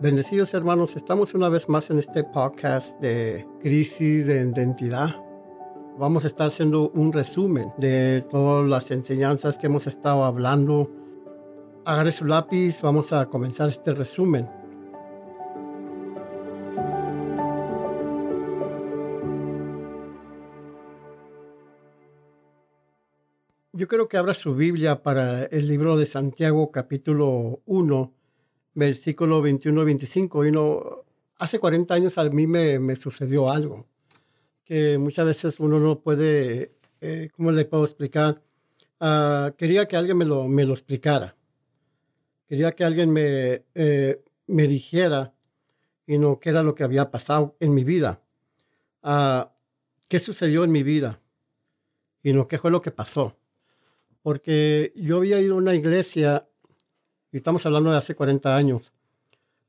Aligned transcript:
Bendecidos 0.00 0.54
hermanos, 0.54 0.94
estamos 0.94 1.34
una 1.34 1.48
vez 1.48 1.68
más 1.68 1.90
en 1.90 1.98
este 1.98 2.22
podcast 2.22 3.00
de 3.00 3.44
crisis 3.58 4.28
de 4.28 4.36
identidad. 4.36 5.16
Vamos 5.98 6.22
a 6.22 6.28
estar 6.28 6.46
haciendo 6.46 6.90
un 6.90 7.12
resumen 7.12 7.72
de 7.78 8.24
todas 8.30 8.64
las 8.68 8.92
enseñanzas 8.92 9.58
que 9.58 9.66
hemos 9.66 9.88
estado 9.88 10.22
hablando. 10.22 10.88
Agarre 11.84 12.12
su 12.12 12.26
lápiz, 12.26 12.80
vamos 12.80 13.12
a 13.12 13.26
comenzar 13.26 13.70
este 13.70 13.92
resumen. 13.92 14.48
Yo 23.72 23.88
creo 23.88 24.06
que 24.06 24.16
abra 24.16 24.34
su 24.34 24.54
Biblia 24.54 25.02
para 25.02 25.46
el 25.46 25.66
libro 25.66 25.96
de 25.96 26.06
Santiago 26.06 26.70
capítulo 26.70 27.62
1 27.66 28.17
versículo 28.78 29.42
21-25. 29.42 30.48
Y 30.48 30.52
no, 30.52 31.04
hace 31.38 31.58
40 31.58 31.94
años 31.94 32.18
a 32.18 32.24
mí 32.24 32.46
me, 32.46 32.78
me, 32.78 32.96
sucedió 32.96 33.50
algo 33.50 33.86
que 34.64 34.98
muchas 34.98 35.24
veces 35.24 35.60
uno 35.60 35.80
no 35.80 36.00
puede, 36.00 36.72
eh, 37.00 37.30
¿cómo 37.32 37.50
le 37.52 37.64
puedo 37.64 37.84
explicar? 37.84 38.42
Uh, 39.00 39.52
quería 39.56 39.88
que 39.88 39.96
alguien 39.96 40.18
me 40.18 40.26
lo, 40.26 40.46
me 40.46 40.64
lo 40.64 40.74
explicara. 40.74 41.36
Quería 42.46 42.72
que 42.72 42.84
alguien 42.84 43.10
me, 43.10 43.64
eh, 43.74 44.22
me 44.46 44.66
dijera 44.66 45.32
y 46.06 46.18
no 46.18 46.38
qué 46.38 46.50
era 46.50 46.62
lo 46.62 46.74
que 46.74 46.84
había 46.84 47.10
pasado 47.10 47.56
en 47.60 47.72
mi 47.72 47.84
vida. 47.84 48.20
Uh, 49.02 49.48
¿Qué 50.08 50.18
sucedió 50.18 50.64
en 50.64 50.72
mi 50.72 50.82
vida? 50.82 51.20
Y 52.22 52.32
no 52.32 52.46
qué 52.48 52.58
fue 52.58 52.70
lo 52.70 52.82
que 52.82 52.90
pasó. 52.90 53.38
Porque 54.22 54.92
yo 54.96 55.18
había 55.18 55.40
ido 55.40 55.54
a 55.54 55.58
una 55.58 55.74
iglesia 55.74 56.47
y 57.32 57.36
estamos 57.38 57.64
hablando 57.66 57.90
de 57.90 57.98
hace 57.98 58.14
40 58.14 58.56
años. 58.56 58.92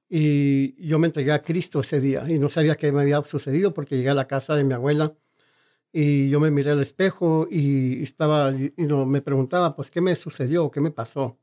Y 0.10 0.76
yo 0.86 0.98
me 1.00 1.08
entregué 1.08 1.32
a 1.32 1.42
Cristo 1.42 1.82
ese 1.82 2.02
día 2.02 2.24
y 2.28 2.40
no 2.40 2.50
sabía 2.50 2.76
qué 2.76 2.92
me 2.92 3.02
había 3.02 3.24
sucedido 3.24 3.74
porque 3.74 3.96
llegué 3.96 4.10
a 4.10 4.16
la 4.16 4.28
casa 4.28 4.56
de 4.56 4.64
mi 4.64 4.74
abuela 4.74 5.14
y 5.92 6.30
yo 6.30 6.40
me 6.40 6.52
miré 6.52 6.72
al 6.72 6.82
espejo 6.82 7.48
y 7.50 8.04
estaba, 8.04 8.52
y 8.52 8.74
no, 8.78 9.06
me 9.06 9.22
preguntaba, 9.22 9.76
pues, 9.76 9.90
¿qué 9.90 10.02
me 10.02 10.16
sucedió? 10.16 10.70
¿Qué 10.72 10.82
me 10.82 10.92
pasó? 10.92 11.38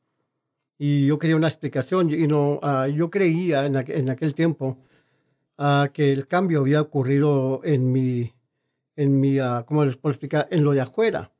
Y 0.78 1.06
yo 1.06 1.18
quería 1.18 1.36
una 1.36 1.48
explicación 1.48 2.10
y 2.12 2.26
no, 2.26 2.60
uh, 2.62 2.86
yo 2.86 3.10
creía 3.10 3.66
en, 3.66 3.76
aquel 4.10 4.34
tiempo 4.34 4.78
uh, 5.58 5.88
que 5.92 6.12
el 6.12 6.28
cambio 6.28 6.60
había 6.60 6.80
ocurrido 6.82 7.60
en 7.64 7.92
mi, 7.92 8.32
en 8.96 9.20
mi, 9.20 9.40
uh, 9.40 9.64
¿cómo 9.66 9.84
les 9.84 9.96
puedo 9.96 10.12
explicar? 10.12 10.48
En 10.50 10.64
lo 10.64 10.72
de 10.72 10.82
afuera, 10.82 11.32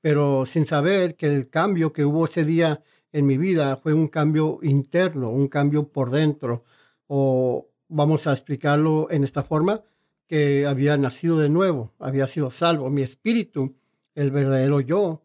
pero 0.00 0.46
sin 0.46 0.64
saber 0.66 1.16
que 1.16 1.26
el 1.26 1.48
cambio 1.50 1.92
que 1.92 2.04
hubo 2.04 2.26
ese 2.26 2.44
día 2.44 2.82
en 3.12 3.26
mi 3.26 3.38
vida 3.38 3.76
fue 3.76 3.94
un 3.94 4.08
cambio 4.08 4.58
interno, 4.62 5.30
un 5.30 5.48
cambio 5.48 5.88
por 5.88 6.10
dentro, 6.10 6.64
o 7.06 7.68
vamos 7.88 8.26
a 8.26 8.32
explicarlo 8.32 9.10
en 9.10 9.24
esta 9.24 9.42
forma, 9.42 9.82
que 10.26 10.66
había 10.66 10.96
nacido 10.98 11.38
de 11.38 11.48
nuevo, 11.48 11.94
había 11.98 12.26
sido 12.26 12.50
salvo, 12.50 12.90
mi 12.90 13.02
espíritu, 13.02 13.76
el 14.14 14.30
verdadero 14.30 14.80
yo. 14.80 15.24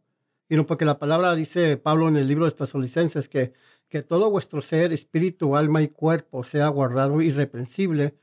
Y 0.50 0.56
no 0.56 0.66
porque 0.66 0.86
la 0.86 1.00
palabra 1.00 1.36
dice 1.36 1.78
Pablo 1.78 2.08
en 2.08 2.16
el 2.16 2.28
libro 2.28 2.50
de 2.50 2.80
licencias 2.80 3.28
que, 3.28 3.54
que 3.90 4.02
todo 4.02 4.30
vuestro 4.30 4.62
ser, 4.62 4.94
espíritu, 4.94 5.56
alma 5.56 5.82
y 5.82 5.90
cuerpo 5.90 6.44
sea 6.44 6.68
guardado 6.70 7.22
irreprensible 7.22 8.16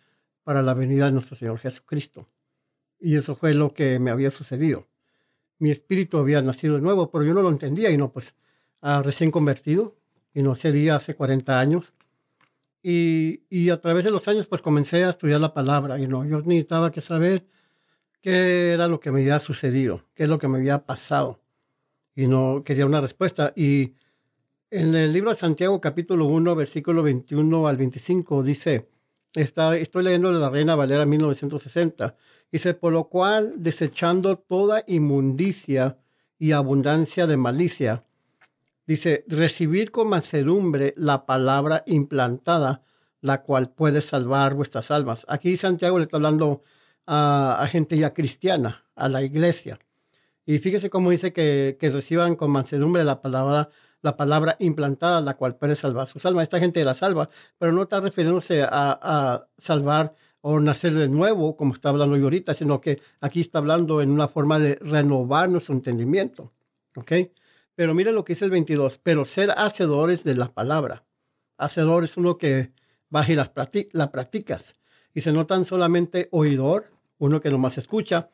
para 0.42 0.62
la 0.62 0.74
venida 0.74 1.06
de 1.06 1.12
nuestro 1.12 1.36
Señor 1.36 1.58
Jesucristo. 1.58 2.28
Y 2.98 3.16
eso 3.16 3.34
fue 3.34 3.54
lo 3.54 3.74
que 3.74 3.98
me 3.98 4.10
había 4.10 4.30
sucedido. 4.30 4.88
Mi 5.58 5.70
espíritu 5.70 6.18
había 6.18 6.40
nacido 6.42 6.76
de 6.76 6.80
nuevo, 6.82 7.10
pero 7.10 7.24
yo 7.24 7.34
no 7.34 7.42
lo 7.42 7.50
entendía 7.50 7.90
y 7.90 7.96
no, 7.96 8.12
pues 8.12 8.34
recién 8.82 9.30
convertido, 9.30 9.96
y 10.34 10.42
no 10.42 10.54
sé, 10.54 10.72
día 10.72 10.96
hace 10.96 11.14
40 11.14 11.58
años. 11.58 11.92
Y, 12.82 13.42
y, 13.50 13.70
a 13.70 13.80
través 13.80 14.04
de 14.04 14.10
los 14.10 14.26
años, 14.28 14.46
pues 14.46 14.62
comencé 14.62 15.04
a 15.04 15.10
estudiar 15.10 15.40
la 15.40 15.52
palabra, 15.52 15.98
y 15.98 16.06
no, 16.06 16.24
yo 16.24 16.38
necesitaba 16.38 16.90
que 16.90 17.02
saber 17.02 17.46
qué 18.22 18.72
era 18.72 18.88
lo 18.88 19.00
que 19.00 19.10
me 19.12 19.20
había 19.20 19.40
sucedido, 19.40 20.04
qué 20.14 20.24
es 20.24 20.28
lo 20.28 20.38
que 20.38 20.48
me 20.48 20.58
había 20.58 20.86
pasado, 20.86 21.40
y 22.14 22.26
no 22.26 22.62
quería 22.64 22.86
una 22.86 23.00
respuesta. 23.00 23.52
Y 23.54 23.94
en 24.70 24.94
el 24.94 25.12
libro 25.12 25.30
de 25.30 25.36
Santiago, 25.36 25.80
capítulo 25.80 26.26
1, 26.26 26.54
versículo 26.54 27.02
21 27.02 27.66
al 27.66 27.76
25, 27.76 28.42
dice, 28.42 28.88
está, 29.34 29.76
estoy 29.76 30.04
leyendo 30.04 30.32
de 30.32 30.38
la 30.38 30.50
Reina 30.50 30.74
Valera 30.74 31.04
1960, 31.04 32.16
dice, 32.50 32.74
por 32.74 32.92
lo 32.92 33.08
cual, 33.08 33.54
desechando 33.56 34.38
toda 34.38 34.84
inmundicia 34.86 35.98
y 36.38 36.52
abundancia 36.52 37.26
de 37.26 37.36
malicia, 37.36 38.04
Dice, 38.90 39.24
recibir 39.28 39.92
con 39.92 40.08
mansedumbre 40.08 40.94
la 40.96 41.24
palabra 41.24 41.84
implantada, 41.86 42.82
la 43.20 43.42
cual 43.44 43.70
puede 43.70 44.00
salvar 44.00 44.54
vuestras 44.54 44.90
almas. 44.90 45.24
Aquí 45.28 45.56
Santiago 45.56 45.96
le 45.96 46.06
está 46.06 46.16
hablando 46.16 46.64
a, 47.06 47.68
gente 47.70 47.96
ya 47.96 48.12
cristiana, 48.12 48.84
a 48.96 49.08
la 49.08 49.22
iglesia. 49.22 49.78
Y 50.44 50.58
fíjese 50.58 50.90
cómo 50.90 51.10
dice 51.10 51.32
que, 51.32 51.76
reciban 51.80 52.34
con 52.34 52.50
mansedumbre 52.50 53.04
la 53.04 53.22
palabra, 53.22 53.68
la 54.02 54.16
palabra 54.16 54.56
implantada, 54.58 55.20
la 55.20 55.36
cual 55.36 55.54
puede 55.54 55.76
salvar 55.76 56.08
sus 56.08 56.26
almas. 56.26 56.42
Esta 56.42 56.58
gente 56.58 56.84
la 56.84 56.96
salva, 56.96 57.30
pero 57.58 57.70
no 57.70 57.84
está 57.84 58.00
refiriéndose 58.00 58.64
a, 58.64 58.68
a 58.72 59.46
salvar 59.56 60.16
o 60.40 60.58
nacer 60.58 60.94
de 60.94 61.08
nuevo, 61.08 61.56
como 61.56 61.74
está 61.74 61.90
hablando 61.90 62.16
yo 62.16 62.24
ahorita, 62.24 62.54
sino 62.54 62.80
que 62.80 63.00
aquí 63.20 63.40
está 63.40 63.58
hablando 63.58 64.02
en 64.02 64.10
una 64.10 64.26
forma 64.26 64.58
de 64.58 64.80
renovar 64.80 65.48
nuestro 65.48 65.76
entendimiento. 65.76 66.50
¿Ok? 66.96 67.12
Pero 67.80 67.94
mire 67.94 68.12
lo 68.12 68.26
que 68.26 68.34
dice 68.34 68.44
el 68.44 68.50
22, 68.50 69.00
pero 69.02 69.24
ser 69.24 69.52
hacedores 69.56 70.22
de 70.22 70.34
la 70.34 70.52
palabra. 70.52 71.06
Hacedor 71.56 72.04
es 72.04 72.18
uno 72.18 72.36
que 72.36 72.74
va 73.10 73.26
y 73.26 73.34
las 73.34 73.52
la 73.92 74.12
practicas. 74.12 74.76
Y 75.14 75.22
se 75.22 75.32
no 75.32 75.46
tan 75.46 75.64
solamente 75.64 76.28
oidor, 76.30 76.90
uno 77.16 77.40
que 77.40 77.48
nomás 77.48 77.78
escucha, 77.78 78.28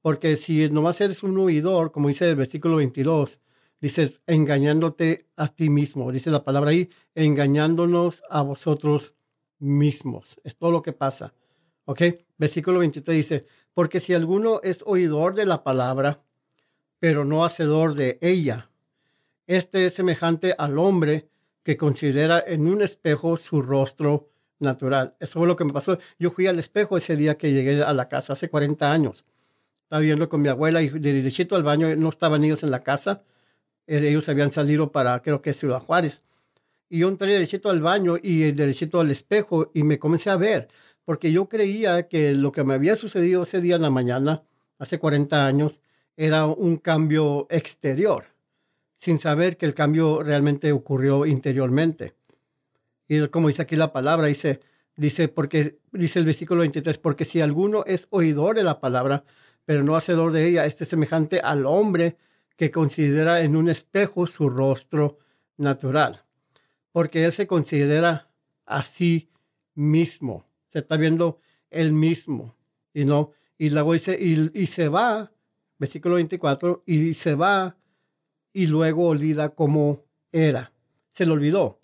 porque 0.00 0.38
si 0.38 0.70
nomás 0.70 0.98
eres 1.02 1.22
un 1.22 1.36
oidor, 1.36 1.92
como 1.92 2.08
dice 2.08 2.30
el 2.30 2.36
versículo 2.36 2.76
22, 2.76 3.38
dices 3.82 4.22
engañándote 4.26 5.26
a 5.36 5.48
ti 5.48 5.68
mismo. 5.68 6.10
Dice 6.10 6.30
la 6.30 6.42
palabra 6.42 6.70
ahí, 6.70 6.88
engañándonos 7.14 8.22
a 8.30 8.40
vosotros 8.40 9.12
mismos. 9.58 10.40
Es 10.42 10.56
todo 10.56 10.70
lo 10.70 10.80
que 10.80 10.94
pasa. 10.94 11.34
¿Ok? 11.84 12.00
Versículo 12.38 12.78
23 12.78 13.14
dice, 13.14 13.46
porque 13.74 14.00
si 14.00 14.14
alguno 14.14 14.62
es 14.62 14.82
oidor 14.86 15.34
de 15.34 15.44
la 15.44 15.62
palabra, 15.64 16.22
pero 16.98 17.26
no 17.26 17.44
hacedor 17.44 17.92
de 17.92 18.18
ella, 18.22 18.70
este 19.46 19.86
es 19.86 19.94
semejante 19.94 20.54
al 20.58 20.78
hombre 20.78 21.28
que 21.62 21.76
considera 21.76 22.42
en 22.46 22.66
un 22.66 22.82
espejo 22.82 23.36
su 23.36 23.62
rostro 23.62 24.28
natural. 24.58 25.14
Eso 25.20 25.38
fue 25.40 25.48
lo 25.48 25.56
que 25.56 25.64
me 25.64 25.72
pasó. 25.72 25.98
Yo 26.18 26.30
fui 26.30 26.46
al 26.46 26.58
espejo 26.58 26.96
ese 26.96 27.16
día 27.16 27.36
que 27.36 27.52
llegué 27.52 27.82
a 27.82 27.92
la 27.92 28.08
casa, 28.08 28.32
hace 28.32 28.48
40 28.48 28.90
años. 28.92 29.24
Estaba 29.82 30.00
viendo 30.00 30.28
con 30.28 30.42
mi 30.42 30.48
abuela 30.48 30.82
y 30.82 30.88
de 30.88 31.12
derechito 31.12 31.54
al 31.56 31.62
baño, 31.62 31.94
no 31.96 32.08
estaban 32.08 32.42
ellos 32.44 32.62
en 32.62 32.70
la 32.70 32.82
casa. 32.82 33.22
Eh, 33.86 34.00
ellos 34.08 34.28
habían 34.28 34.50
salido 34.50 34.90
para, 34.92 35.20
creo 35.22 35.42
que 35.42 35.54
Ciudad 35.54 35.80
Juárez. 35.80 36.22
Y 36.88 37.00
yo 37.00 37.08
entré 37.08 37.32
derechito 37.32 37.70
al 37.70 37.80
baño 37.80 38.16
y 38.20 38.52
derechito 38.52 39.00
al 39.00 39.10
espejo 39.10 39.70
y 39.74 39.82
me 39.82 39.98
comencé 39.98 40.30
a 40.30 40.36
ver, 40.36 40.68
porque 41.04 41.32
yo 41.32 41.48
creía 41.48 42.08
que 42.08 42.32
lo 42.32 42.52
que 42.52 42.64
me 42.64 42.74
había 42.74 42.96
sucedido 42.96 43.42
ese 43.42 43.60
día 43.60 43.76
en 43.76 43.82
la 43.82 43.90
mañana, 43.90 44.42
hace 44.78 44.98
40 44.98 45.46
años, 45.46 45.80
era 46.16 46.46
un 46.46 46.76
cambio 46.78 47.46
exterior 47.50 48.35
sin 48.96 49.18
saber 49.18 49.56
que 49.56 49.66
el 49.66 49.74
cambio 49.74 50.22
realmente 50.22 50.72
ocurrió 50.72 51.26
interiormente. 51.26 52.14
Y 53.08 53.28
como 53.28 53.48
dice 53.48 53.62
aquí 53.62 53.76
la 53.76 53.92
palabra, 53.92 54.26
dice, 54.26 54.60
dice, 54.96 55.28
porque, 55.28 55.78
dice 55.92 56.18
el 56.18 56.24
versículo 56.24 56.60
23, 56.60 56.98
porque 56.98 57.24
si 57.24 57.40
alguno 57.40 57.84
es 57.84 58.08
oidor 58.10 58.56
de 58.56 58.64
la 58.64 58.80
palabra, 58.80 59.24
pero 59.64 59.82
no 59.82 59.96
hacedor 59.96 60.32
de 60.32 60.48
ella, 60.48 60.64
este 60.64 60.84
es 60.84 60.90
semejante 60.90 61.40
al 61.40 61.66
hombre 61.66 62.16
que 62.56 62.70
considera 62.70 63.42
en 63.42 63.54
un 63.54 63.68
espejo 63.68 64.26
su 64.26 64.48
rostro 64.48 65.18
natural, 65.56 66.24
porque 66.92 67.24
él 67.24 67.32
se 67.32 67.46
considera 67.46 68.30
a 68.64 68.82
sí 68.82 69.28
mismo, 69.74 70.46
se 70.68 70.80
está 70.80 70.96
viendo 70.96 71.40
él 71.70 71.92
mismo, 71.92 72.56
y 72.94 73.04
no, 73.04 73.32
y 73.58 73.70
luego 73.70 73.92
dice, 73.92 74.16
y, 74.18 74.50
y 74.54 74.66
se 74.68 74.88
va, 74.88 75.32
versículo 75.78 76.14
24, 76.14 76.82
y 76.86 77.14
se 77.14 77.34
va 77.34 77.75
y 78.56 78.68
luego 78.68 79.08
olvida 79.08 79.50
cómo 79.50 80.06
era. 80.32 80.72
Se 81.12 81.26
le 81.26 81.32
olvidó 81.32 81.82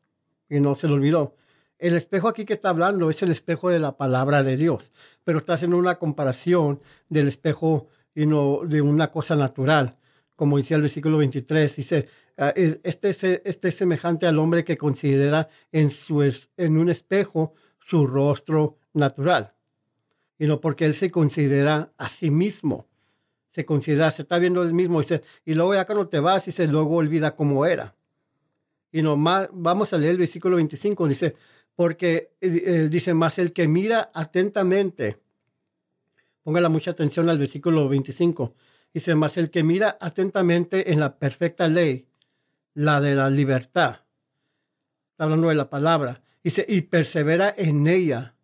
y 0.48 0.58
no 0.58 0.74
se 0.74 0.88
le 0.88 0.94
olvidó. 0.94 1.36
El 1.78 1.94
espejo 1.94 2.28
aquí 2.28 2.46
que 2.46 2.54
está 2.54 2.70
hablando 2.70 3.10
es 3.10 3.22
el 3.22 3.30
espejo 3.30 3.68
de 3.68 3.78
la 3.78 3.98
palabra 3.98 4.42
de 4.42 4.56
Dios, 4.56 4.90
pero 5.22 5.40
está 5.40 5.52
haciendo 5.52 5.76
una 5.76 5.98
comparación 5.98 6.80
del 7.10 7.28
espejo 7.28 7.88
y 8.14 8.24
no 8.24 8.60
de 8.64 8.80
una 8.80 9.12
cosa 9.12 9.36
natural. 9.36 9.98
Como 10.34 10.56
decía 10.56 10.76
el 10.76 10.82
versículo 10.82 11.18
23, 11.18 11.76
dice, 11.76 12.08
ah, 12.38 12.54
e, 12.56 12.80
este 12.84 13.10
es, 13.10 13.22
este 13.22 13.68
es 13.68 13.74
semejante 13.74 14.26
al 14.26 14.38
hombre 14.38 14.64
que 14.64 14.78
considera 14.78 15.50
en, 15.72 15.90
su, 15.90 16.22
en 16.56 16.78
un 16.78 16.88
espejo 16.88 17.52
su 17.80 18.06
rostro 18.06 18.78
natural, 18.94 19.52
y 20.38 20.46
no 20.46 20.58
porque 20.58 20.86
él 20.86 20.94
se 20.94 21.10
considera 21.10 21.92
a 21.98 22.08
sí 22.08 22.30
mismo 22.30 22.86
se 23.52 23.64
considera, 23.64 24.10
se 24.10 24.22
está 24.22 24.38
viendo 24.38 24.62
el 24.62 24.72
mismo, 24.72 25.02
y, 25.02 25.06
y 25.44 25.54
luego 25.54 25.74
ya 25.74 25.84
cuando 25.84 26.08
te 26.08 26.20
vas, 26.20 26.44
se 26.44 26.68
luego 26.68 26.96
olvida 26.96 27.36
cómo 27.36 27.66
era. 27.66 27.94
Y 28.90 29.02
nomás, 29.02 29.48
vamos 29.52 29.92
a 29.92 29.98
leer 29.98 30.12
el 30.12 30.18
versículo 30.18 30.56
25, 30.56 31.08
dice, 31.08 31.34
porque 31.74 32.32
eh, 32.40 32.88
dice 32.90 33.14
más 33.14 33.38
el 33.38 33.52
que 33.52 33.68
mira 33.68 34.10
atentamente. 34.14 35.18
Póngala 36.42 36.68
mucha 36.68 36.90
atención 36.90 37.28
al 37.28 37.38
versículo 37.38 37.88
25. 37.88 38.54
Dice 38.92 39.14
más 39.14 39.38
el 39.38 39.50
que 39.50 39.62
mira 39.62 39.96
atentamente 40.00 40.92
en 40.92 41.00
la 41.00 41.16
perfecta 41.16 41.68
ley, 41.68 42.06
la 42.74 43.00
de 43.00 43.14
la 43.14 43.30
libertad. 43.30 44.00
Está 45.12 45.24
hablando 45.24 45.48
de 45.48 45.54
la 45.54 45.70
palabra. 45.70 46.22
Dice, 46.42 46.66
y 46.68 46.82
persevera 46.82 47.54
en 47.56 47.86
ella, 47.86 48.34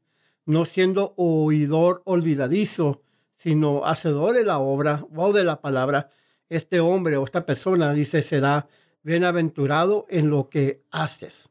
no 0.46 0.64
siendo 0.64 1.14
oidor 1.16 2.02
olvidadizo, 2.04 3.02
sino 3.38 3.84
hacedor 3.84 4.34
de 4.34 4.44
la 4.44 4.58
obra 4.58 5.06
o 5.14 5.32
de 5.32 5.44
la 5.44 5.60
palabra. 5.60 6.10
Este 6.48 6.80
hombre 6.80 7.16
o 7.16 7.24
esta 7.24 7.46
persona, 7.46 7.92
dice, 7.94 8.22
será 8.22 8.66
bienaventurado 9.04 10.06
en 10.08 10.28
lo 10.28 10.48
que 10.48 10.82
haces. 10.90 11.48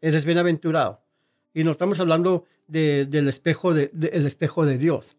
Eres 0.00 0.24
bienaventurado. 0.24 1.02
Y 1.52 1.64
no 1.64 1.72
estamos 1.72 1.98
hablando 1.98 2.44
del 2.68 3.28
espejo 3.28 3.74
de, 3.74 3.90
el 4.12 4.26
espejo 4.26 4.64
de 4.64 4.78
Dios. 4.78 5.16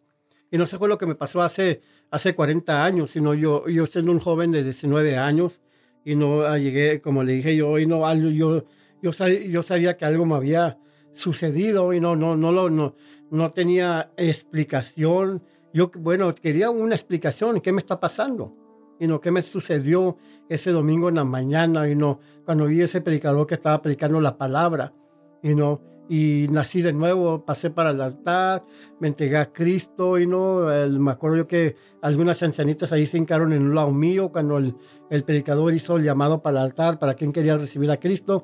Y 0.52 0.58
no 0.58 0.68
sé 0.68 0.78
fue 0.78 0.88
lo 0.88 0.98
que 0.98 1.06
me 1.06 1.16
pasó 1.16 1.42
hace, 1.42 1.82
hace 2.12 2.34
40 2.34 2.84
años, 2.84 3.12
sino 3.12 3.34
yo, 3.34 3.68
yo 3.68 3.86
siendo 3.86 4.14
un 4.14 4.20
joven 4.20 4.52
de 4.52 4.64
19 4.64 5.18
años 5.18 5.60
y 6.06 6.16
no 6.16 6.58
llegué, 6.58 7.02
como 7.02 7.24
le 7.24 7.34
dije 7.34 7.58
yo, 7.58 7.78
y 7.78 7.86
no, 7.86 8.12
yo, 8.16 8.64
yo, 9.02 9.14
sabía, 9.14 9.46
yo 9.46 9.64
sabía 9.64 9.98
que 9.98 10.06
algo 10.06 10.26
me 10.26 10.36
había 10.36 10.78
sucedido 11.12 11.92
y 11.92 12.00
no, 12.00 12.16
no, 12.16 12.38
no, 12.38 12.54
no, 12.54 12.70
no, 12.70 12.96
no 13.30 13.52
tenía 13.52 14.12
explicación. 14.16 15.44
Yo, 15.74 15.92
bueno, 15.96 16.34
quería 16.34 16.70
una 16.70 16.96
explicación, 16.96 17.62
¿qué 17.62 17.72
me 17.72 17.80
está 17.80 18.00
pasando? 18.00 18.56
y 19.00 19.08
no 19.08 19.22
qué 19.22 19.32
me 19.32 19.42
sucedió 19.42 20.18
ese 20.50 20.72
domingo 20.72 21.10
en 21.10 21.16
la 21.16 21.24
mañana 21.24 21.90
y 21.90 21.96
no 21.96 22.20
cuando 22.46 22.66
vi 22.66 22.82
ese 22.82 23.02
predicador 23.02 23.48
que 23.48 23.56
estaba 23.56 23.82
predicando 23.82 24.20
la 24.20 24.38
palabra. 24.38 24.94
Y 25.42 25.56
no 25.56 25.82
y 26.10 26.48
nací 26.50 26.82
de 26.82 26.92
nuevo 26.92 27.46
pasé 27.46 27.70
para 27.70 27.92
el 27.92 28.02
altar 28.02 28.66
me 29.00 29.10
entregué 29.10 29.38
a 29.38 29.54
Cristo 29.54 30.18
y 30.18 30.26
no 30.26 30.66
me 30.90 31.12
acuerdo 31.12 31.38
yo 31.38 31.48
que 31.48 31.76
algunas 32.02 32.42
ancianitas 32.42 32.92
ahí 32.92 33.06
se 33.06 33.20
hincaron 33.20 33.54
en 33.54 33.62
un 33.62 33.76
lado 33.76 33.92
mío 33.92 34.32
cuando 34.32 34.58
el, 34.58 34.76
el 35.12 35.24
predicador 35.24 35.72
hizo 35.72 35.98
el 35.98 36.04
llamado 36.04 36.42
para 36.42 36.62
el 36.62 36.66
altar 36.66 36.98
para 36.98 37.14
quien 37.14 37.32
quería 37.32 37.58
recibir 37.58 37.92
a 37.92 37.98
Cristo 37.98 38.44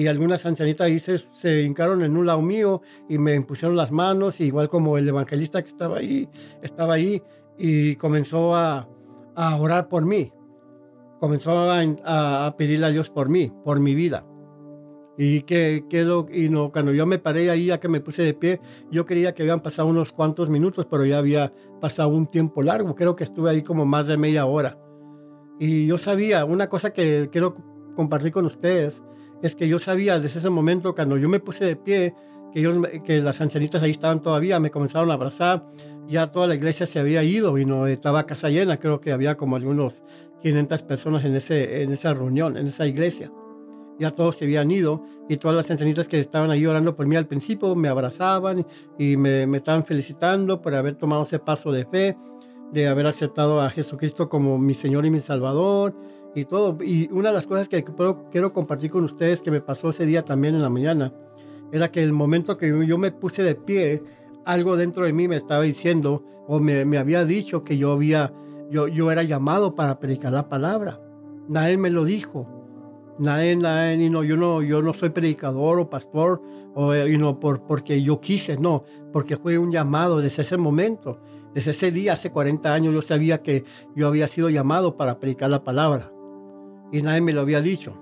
y 0.00 0.06
algunas 0.06 0.46
ancianitas 0.46 0.86
ahí 0.86 0.98
se, 0.98 1.18
se, 1.34 1.60
hincaron 1.60 2.02
en 2.02 2.16
un 2.16 2.24
lado 2.24 2.40
mío 2.40 2.80
y 3.06 3.18
me 3.18 3.34
impusieron 3.34 3.76
las 3.76 3.92
manos, 3.92 4.40
igual 4.40 4.70
como 4.70 4.96
el 4.96 5.06
evangelista 5.06 5.62
que 5.62 5.68
estaba 5.68 5.98
ahí, 5.98 6.26
estaba 6.62 6.94
ahí 6.94 7.22
y 7.58 7.96
comenzó 7.96 8.56
a, 8.56 8.88
a 9.34 9.56
orar 9.56 9.88
por 9.88 10.06
mí. 10.06 10.32
Comenzó 11.18 11.50
a, 11.70 11.82
a, 12.46 12.56
pedirle 12.56 12.86
a 12.86 12.88
Dios 12.88 13.10
por 13.10 13.28
mí, 13.28 13.52
por 13.62 13.78
mi 13.78 13.94
vida. 13.94 14.24
Y 15.18 15.42
que, 15.42 15.84
que 15.90 16.02
lo, 16.02 16.26
y 16.32 16.48
no, 16.48 16.72
cuando 16.72 16.94
yo 16.94 17.04
me 17.04 17.18
paré 17.18 17.50
ahí, 17.50 17.66
ya 17.66 17.78
que 17.78 17.88
me 17.88 18.00
puse 18.00 18.22
de 18.22 18.32
pie, 18.32 18.58
yo 18.90 19.04
creía 19.04 19.34
que 19.34 19.42
habían 19.42 19.60
pasado 19.60 19.86
unos 19.86 20.12
cuantos 20.12 20.48
minutos, 20.48 20.86
pero 20.90 21.04
ya 21.04 21.18
había 21.18 21.52
pasado 21.78 22.08
un 22.08 22.26
tiempo 22.26 22.62
largo. 22.62 22.94
Creo 22.94 23.16
que 23.16 23.24
estuve 23.24 23.50
ahí 23.50 23.62
como 23.62 23.84
más 23.84 24.06
de 24.06 24.16
media 24.16 24.46
hora. 24.46 24.78
Y 25.58 25.84
yo 25.86 25.98
sabía, 25.98 26.46
una 26.46 26.70
cosa 26.70 26.90
que 26.90 27.28
quiero 27.30 27.54
compartir 27.94 28.32
con 28.32 28.46
ustedes, 28.46 29.02
es 29.42 29.56
que 29.56 29.68
yo 29.68 29.78
sabía 29.78 30.18
desde 30.18 30.38
ese 30.38 30.50
momento, 30.50 30.94
cuando 30.94 31.16
yo 31.16 31.28
me 31.28 31.40
puse 31.40 31.64
de 31.64 31.76
pie, 31.76 32.14
que, 32.52 33.20
las 33.22 33.40
ancianitas 33.40 33.82
ahí 33.82 33.92
estaban 33.92 34.22
todavía, 34.22 34.60
me 34.60 34.70
comenzaron 34.70 35.10
a 35.10 35.14
abrazar, 35.14 35.64
ya 36.08 36.26
toda 36.26 36.46
la 36.46 36.54
iglesia 36.54 36.86
se 36.86 36.98
había 36.98 37.22
ido 37.22 37.56
y 37.58 37.64
no 37.64 37.86
estaba 37.86 38.26
casa 38.26 38.48
llena, 38.48 38.78
creo 38.78 39.00
que 39.00 39.12
había 39.12 39.36
como 39.36 39.56
algunos 39.56 40.02
500 40.42 40.82
personas 40.82 41.24
en 41.24 41.36
esa 41.36 42.14
reunión, 42.14 42.56
en 42.56 42.66
esa 42.66 42.86
iglesia. 42.86 43.30
Ya 43.98 44.12
todos 44.12 44.38
se 44.38 44.46
habían 44.46 44.70
ido 44.70 45.04
y 45.28 45.36
todas 45.36 45.56
las 45.56 45.70
ancianitas 45.70 46.08
que 46.08 46.18
estaban 46.18 46.50
ahí 46.50 46.64
orando 46.64 46.96
por 46.96 47.06
mí 47.06 47.16
al 47.16 47.26
principio 47.26 47.74
me 47.76 47.88
abrazaban 47.88 48.66
y 48.98 49.16
me, 49.18 49.46
me 49.46 49.58
estaban 49.58 49.84
felicitando 49.84 50.62
por 50.62 50.74
haber 50.74 50.96
tomado 50.96 51.24
ese 51.24 51.38
paso 51.38 51.70
de 51.70 51.84
fe, 51.84 52.16
de 52.72 52.88
haber 52.88 53.06
aceptado 53.06 53.60
a 53.60 53.68
Jesucristo 53.68 54.30
como 54.30 54.58
mi 54.58 54.72
Señor 54.72 55.04
y 55.04 55.10
mi 55.10 55.20
Salvador 55.20 55.94
y 56.34 56.44
todo. 56.44 56.82
Y 56.82 57.08
una 57.12 57.30
de 57.30 57.34
las 57.34 57.46
cosas 57.46 57.68
que 57.68 57.84
quiero 58.30 58.52
compartir 58.52 58.90
con 58.90 59.04
ustedes 59.04 59.42
que 59.42 59.50
me 59.50 59.60
pasó 59.60 59.90
ese 59.90 60.06
día 60.06 60.24
también 60.24 60.54
en 60.54 60.62
la 60.62 60.70
mañana 60.70 61.12
era 61.72 61.90
que 61.90 62.02
el 62.02 62.12
momento 62.12 62.56
que 62.56 62.68
yo 62.86 62.98
me 62.98 63.12
puse 63.12 63.42
de 63.42 63.54
pie, 63.54 64.02
algo 64.44 64.76
dentro 64.76 65.04
de 65.04 65.12
mí 65.12 65.28
me 65.28 65.36
estaba 65.36 65.62
diciendo 65.62 66.24
o 66.48 66.58
me, 66.58 66.84
me 66.84 66.98
había 66.98 67.24
dicho 67.24 67.62
que 67.62 67.78
yo 67.78 67.92
había, 67.92 68.32
yo, 68.70 68.88
yo 68.88 69.10
era 69.10 69.22
llamado 69.22 69.74
para 69.74 69.98
predicar 70.00 70.32
la 70.32 70.48
palabra. 70.48 71.00
Nadie 71.48 71.76
me 71.76 71.90
lo 71.90 72.04
dijo. 72.04 72.48
Nadie, 73.18 73.54
nadie, 73.54 74.08
no, 74.08 74.24
yo 74.24 74.36
no, 74.36 74.62
yo 74.62 74.80
no 74.80 74.94
soy 74.94 75.10
predicador 75.10 75.78
o 75.78 75.90
pastor 75.90 76.40
o 76.74 76.94
you 76.94 77.18
know, 77.18 77.38
por, 77.38 77.66
porque 77.66 78.02
yo 78.02 78.18
quise, 78.18 78.56
no, 78.56 78.84
porque 79.12 79.36
fue 79.36 79.58
un 79.58 79.70
llamado 79.70 80.20
desde 80.20 80.40
ese 80.40 80.56
momento, 80.56 81.20
desde 81.52 81.72
ese 81.72 81.90
día, 81.90 82.14
hace 82.14 82.30
40 82.30 82.72
años, 82.72 82.94
yo 82.94 83.02
sabía 83.02 83.42
que 83.42 83.64
yo 83.94 84.06
había 84.06 84.26
sido 84.26 84.48
llamado 84.48 84.96
para 84.96 85.18
predicar 85.18 85.50
la 85.50 85.62
palabra 85.62 86.10
y 86.92 87.02
nadie 87.02 87.20
me 87.20 87.32
lo 87.32 87.40
había 87.40 87.60
dicho. 87.60 87.94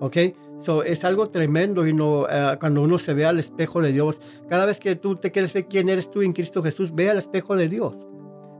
¿Ok? 0.00 0.16
So, 0.60 0.82
es 0.82 1.04
algo 1.04 1.28
tremendo 1.30 1.86
y 1.86 1.92
no, 1.92 2.26
eh, 2.28 2.56
cuando 2.58 2.82
uno 2.82 2.98
se 2.98 3.14
ve 3.14 3.24
al 3.24 3.38
espejo 3.38 3.80
de 3.80 3.92
Dios, 3.92 4.18
cada 4.48 4.66
vez 4.66 4.80
que 4.80 4.96
tú 4.96 5.16
te 5.16 5.30
quieres 5.30 5.52
ver 5.52 5.66
quién 5.66 5.88
eres 5.88 6.10
tú 6.10 6.22
en 6.22 6.32
Cristo 6.32 6.62
Jesús, 6.62 6.92
ve 6.94 7.10
al 7.10 7.18
espejo 7.18 7.56
de 7.56 7.68
Dios. 7.68 8.06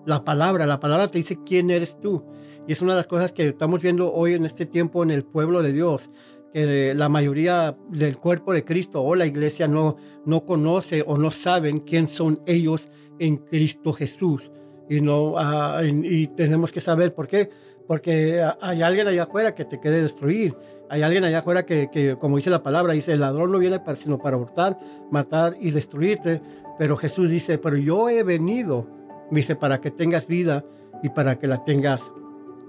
La 0.07 0.25
palabra, 0.25 0.67
la 0.67 0.81
palabra 0.81 1.09
te 1.09 1.19
dice 1.19 1.39
quién 1.45 1.71
eres 1.71 1.99
tú. 2.01 2.25
Y 2.67 2.73
es 2.73 2.83
una 2.83 2.93
de 2.93 2.99
las 2.99 3.07
cosas 3.07 3.33
que 3.33 3.49
estamos 3.49 3.83
viendo 3.83 4.13
hoy 4.13 4.35
en 4.35 4.45
este 4.45 4.65
tiempo 4.65 5.03
en 5.03 5.11
el 5.11 5.25
pueblo 5.25 5.63
de 5.63 5.73
Dios, 5.73 6.11
que 6.53 6.95
la 6.95 7.09
mayoría 7.09 7.77
del 7.91 8.17
cuerpo 8.19 8.53
de 8.53 8.65
Cristo 8.65 9.03
o 9.03 9.15
la 9.15 9.27
iglesia 9.27 9.67
no, 9.69 9.97
no 10.25 10.45
conoce 10.45 11.03
o 11.07 11.19
no 11.19 11.31
saben 11.31 11.81
quién 11.81 12.09
son 12.09 12.41
ellos 12.47 12.89
en 13.19 13.39
Cristo 13.39 13.93
Jesús. 13.93 14.51
Y, 14.89 15.01
no, 15.01 15.35
ah, 15.37 15.83
y 15.85 16.29
tenemos 16.29 16.73
que 16.73 16.81
saber 16.81 17.15
por 17.15 17.27
qué 17.27 17.51
porque 17.89 18.47
hay 18.61 18.83
alguien 18.83 19.09
allá 19.09 19.23
afuera 19.23 19.55
que 19.55 19.65
te 19.65 19.81
quiere 19.81 20.03
destruir. 20.03 20.55
Hay 20.91 21.03
alguien 21.03 21.25
allá 21.25 21.39
afuera 21.39 21.65
que, 21.65 22.17
como 22.21 22.37
dice 22.37 22.51
la 22.51 22.63
palabra, 22.63 22.93
dice, 22.93 23.15
el 23.15 23.21
ladrón 23.21 23.51
no 23.51 23.59
viene 23.59 23.81
sino 23.97 24.19
para 24.19 24.37
hurtar, 24.37 24.79
matar 25.11 25.57
y 25.59 25.71
destruirte. 25.71 26.43
Pero 26.79 26.99
Jesús 26.99 27.31
dice, 27.31 27.57
pero 27.57 27.79
yo 27.79 28.11
he 28.11 28.23
venido, 28.23 28.87
dice, 29.31 29.57
para 29.57 29.81
que 29.81 29.91
tengas 29.91 30.27
vida 30.27 30.67
y 31.03 31.09
para 31.09 31.39
que 31.39 31.47
la 31.47 31.65
tengas 31.65 32.03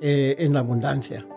eh, 0.02 0.38
en 0.40 0.54
la 0.54 0.62
abundancia. 0.62 1.28